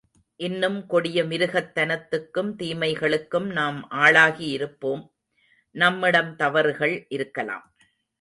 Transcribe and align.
இன்னும் 0.39 0.85
கொடிய 0.85 1.23
மிருகத்தனத்துக்கும் 1.23 2.49
தீமைகளுக்கும் 2.55 3.47
நாம் 3.51 3.89
ஆளாகி 3.89 4.47
இருப்போம். 4.47 5.03
நம்மிடம் 5.75 6.35
தவறுக்கள் 6.35 7.05
இருக்கலாம். 7.09 7.65